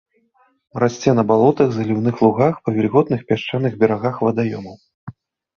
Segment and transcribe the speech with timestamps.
[0.83, 4.75] Расце на балотах, заліўных лугах, па вільготных пясчаных берагах вадаёмаў.